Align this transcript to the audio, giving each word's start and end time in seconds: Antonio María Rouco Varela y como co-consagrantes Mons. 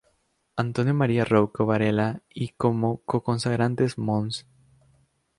Antonio 0.55 0.95
María 0.95 1.23
Rouco 1.25 1.67
Varela 1.67 2.23
y 2.33 2.53
como 2.57 3.01
co-consagrantes 3.05 3.99
Mons. 3.99 4.47